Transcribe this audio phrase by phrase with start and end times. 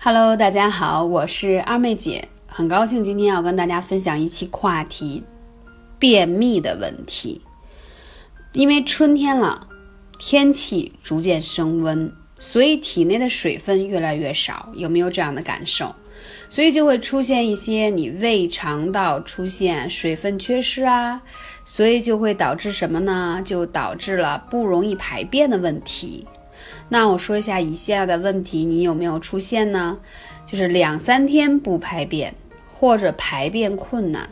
[0.00, 5.24] Hello，大家好，我是二妹姐，很高兴今天要跟大家分享一期话题：
[5.98, 7.42] 便秘的问题。
[8.52, 9.66] 因为春天了，
[10.16, 15.92] 天气逐渐升温，所以体内的水分越来越少，有没有这样的感受？
[16.48, 21.20] 所以就会出现一些你胃肠道出现水分缺失啊，
[21.64, 23.42] 所以就会导致什么呢？
[23.44, 26.24] 就导致了不容易排便的问题。
[26.88, 29.98] 那我说一下以下的问题，你有没有出现呢？
[30.46, 32.34] 就是两三天不排便，
[32.72, 34.26] 或者排便困难，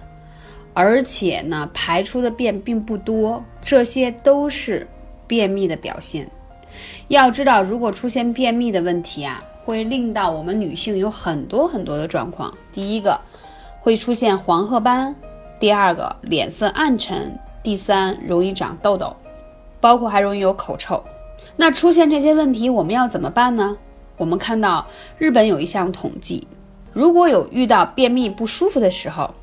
[0.73, 4.89] 而且呢排出的便并不多，这些都是
[5.27, 6.31] 便秘的表现。
[7.09, 12.57] 要知道，如果出现便秘的问题啊，会令到我们女性有很多很多的状况。
[12.73, 13.21] 第一个
[13.81, 15.15] 会出现黄褐斑，
[15.61, 19.15] 第二个脸色暗沉，第三容易长痘痘，
[19.81, 21.05] 包括还容易有口臭。
[21.57, 23.79] 那出现这些问题，我们要怎么办呢？
[24.19, 24.87] 我们看到
[25.19, 26.47] 日本有一项统计，
[26.93, 29.35] 如果有遇到便秘不舒服的时候，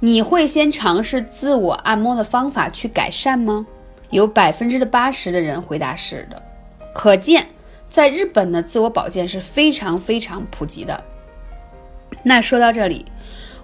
[0.00, 3.66] 你会先尝试自我按摩的方法去改善吗？
[4.10, 6.42] 有百分之的八十的人回答是的，
[6.94, 7.46] 可见
[7.88, 11.02] 在日本的自我保健是非常非常普及的。
[12.22, 13.06] 那说到这里，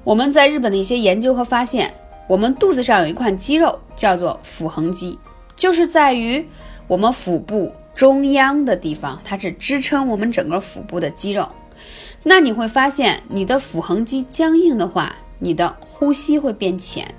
[0.05, 1.95] 我们在日本的一些研究和发现，
[2.28, 5.19] 我们肚子上有一块肌肉叫做腹横肌，
[5.56, 6.47] 就是在于
[6.87, 7.73] 我们腹部。
[8.01, 11.47] 中央的地方，它是支撑我们整个腹部的肌肉。
[12.23, 17.15] 那你会发现，你的腹横肌僵硬的话，你的呼吸会变浅。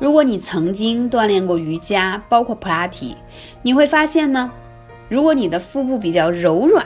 [0.00, 3.14] 如果你曾经锻炼过瑜伽，包括普拉提，
[3.62, 4.50] 你会发现呢，
[5.08, 6.84] 如果你的腹部比较柔软，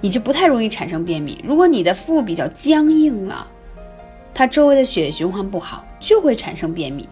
[0.00, 1.42] 你就不太容易产生便秘。
[1.44, 3.44] 如果你的腹部比较僵硬了，
[4.32, 7.08] 它周围的血液循环不好，就会产生便秘。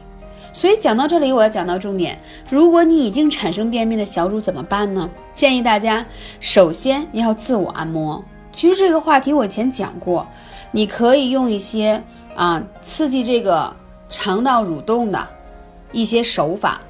[0.53, 2.19] 所以讲到这里，我要讲到重点。
[2.49, 5.09] 如果你已经产生便秘的小主怎么办呢？
[5.35, 6.07] 建议大家
[6.41, 8.25] 首先要自我按摩。
[8.53, 10.27] 其实这个话题我以前讲过，
[10.71, 12.03] 你可以用一些
[12.35, 13.75] 啊刺激这个
[14.09, 15.29] 肠道蠕动的
[15.93, 16.81] 一些手法，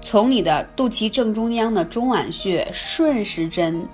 [0.00, 3.88] 从你的肚脐正中央的中脘穴顺时针，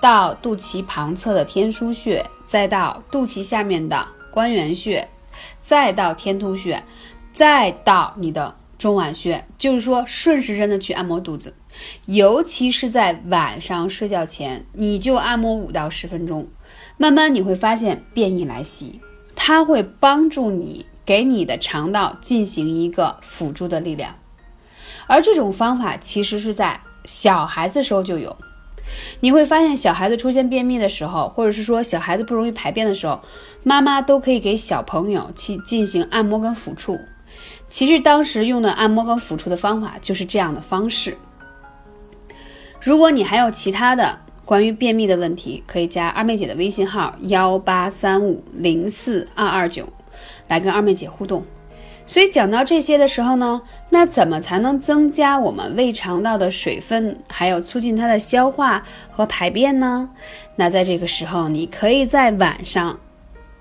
[0.00, 5.06] 到肚脐旁侧的天枢穴，再到肚脐下面的关元穴，
[5.58, 6.82] 再到天突穴，
[7.30, 8.54] 再到你的。
[8.80, 11.52] 中脘穴就是说顺时针的去按摩肚子，
[12.06, 16.48] 尤其是在晚上睡觉前，你就按摩五到十分钟，
[16.96, 19.02] 慢慢你会发现便意来袭，
[19.36, 24.16] 它会帮助你给你的肠道进行一个辅助的力量。
[25.06, 28.38] 而这种方法其实是在小孩子时候就有，
[29.20, 33.20] 你会发现小孩子出现便秘的时候，或者是说小孩子不容易排便的时候，
[33.62, 36.98] 妈妈都可以给小朋友去进行按摩跟抚触。
[37.70, 41.16] 其实当时用的按摩和抚触的方法就是这样的方式。
[42.82, 49.88] 如果你还有其他的关于便秘的问题，可以加二妹姐的微信号幺八三五零四二二九，
[50.48, 51.44] 来跟二妹姐互动。
[52.06, 58.82] 所以讲到这些的时候呢，那怎么才能增加我们胃肠道的水分，还有促进它的消化
[59.12, 60.10] 和排便呢？
[60.56, 62.98] 那在这个时候，你可以在晚上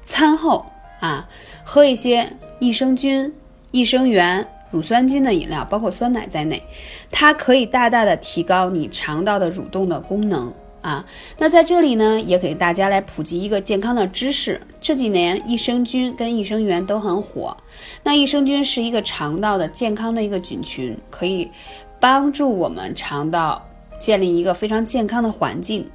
[0.01, 0.65] 餐后
[0.99, 1.29] 啊，
[1.63, 3.31] 喝一些益生菌。
[3.71, 6.63] 益生元、乳酸菌的饮料，包括酸奶在内，
[7.11, 11.05] 它可以大大的提高你肠道的蠕动的功能啊。
[11.37, 14.61] 那在这里呢，也给大家来普及一个健康的知识。
[14.81, 17.55] 这几年益生菌跟益生元都很火。
[18.03, 21.51] 那益生菌是一个肠道的健康的一个菌群，可以
[21.99, 23.67] 帮助我们肠道
[23.99, 25.89] 建立一个非常健康的环境。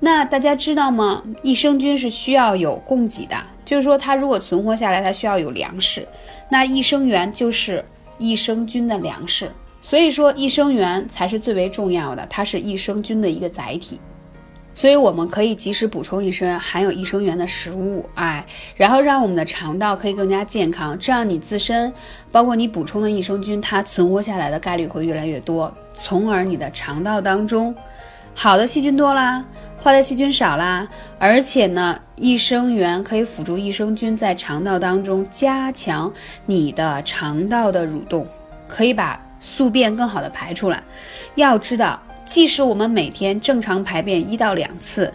[0.00, 1.22] 那大家知道吗？
[1.42, 6.06] 益生菌是需要有供给的，就是说它如果存活下来，它需要有粮食。
[6.50, 7.82] 那益生元就是
[8.18, 9.50] 益生菌的粮食，
[9.80, 13.98] 所以说益生元才是最为重要的，它是益生菌的一个载体。
[14.72, 18.44] 所以我们可以及时补充一些含有益生元的食物，哎，
[18.76, 21.92] 然后让我们的肠道可以更加健康，这样你自身
[22.30, 27.74] 包括你补充的益生菌，它存活下来的概率会越来越多，从而你的肠道当中
[28.42, 29.44] 好的细菌多啦。
[29.84, 36.10] 坏的细菌少啦，而且呢，益生元可以辅助益生菌在肠道当中加强
[36.46, 38.26] 你的肠道的蠕动，
[38.66, 40.82] 可以把宿便更好的排出来。
[41.34, 45.12] 要知道，即使我们每天正常排便一到两次，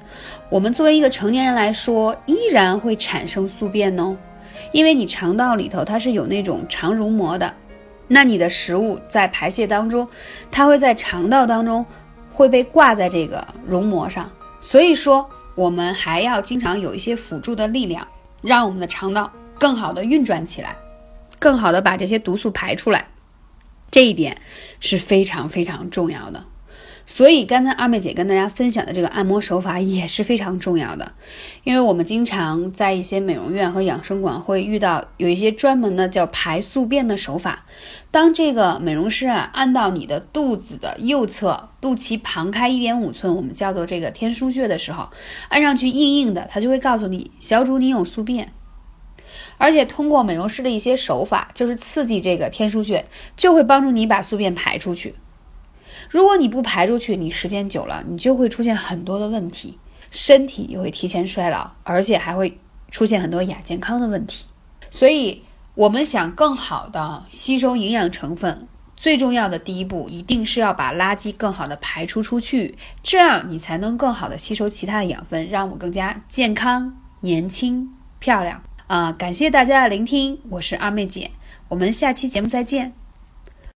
[0.47, 4.15] 我们作为一个成年人来说，依然会产生宿便哦，
[4.71, 7.51] 因为你肠道里头它是有那种肠溶膜的，
[8.07, 10.07] 那你的食物在排泄当中，
[10.51, 11.83] 它会在肠道当中
[12.35, 14.29] 会被挂在这个绒膜上。
[14.59, 18.05] 所以说，我们还要经常有一些辅助的力量，
[18.41, 20.75] 让我们的肠道更好的运转起来，
[21.39, 23.07] 更好的把这些毒素排出来，
[23.89, 24.37] 这一点
[24.81, 26.43] 是非常非常重要的。
[27.07, 31.13] 所以刚才二妹姐跟大家分享的这个按摩手法也是非常重要的，
[31.63, 37.65] 因为我们经常在一些美容院和养生馆会遇到有一些专门的叫排宿便的手法。
[38.09, 45.09] 当这个美容师啊按到你的肚子的右侧，肚脐旁开一点五寸，我们叫做这个天枢穴的时候，
[45.49, 48.51] 按上去硬硬的，他就会告诉你小主你有宿便，
[49.57, 53.05] 而且通过美容师的一些手法，就是刺激这个天枢穴，
[53.37, 55.13] 就会帮助你把宿便排出去。
[56.09, 59.77] 如果你不排出去，你时间久了，你就会出现很多的问题，
[60.11, 62.59] 身体也会提前衰老，而且还会
[62.89, 64.45] 出现很多亚健康的问题。
[64.89, 65.43] 所以，
[65.73, 79.11] 我们想更好的吸收营养成分，最重要的第一步，一定是要把垃圾更好的排出出去，这样你才能更好的吸收其他的养分，让我更加健康、年轻、漂亮啊！
[79.11, 81.31] 感谢大家的聆听，我是二妹姐，
[81.69, 83.04] 我们下期节目再见。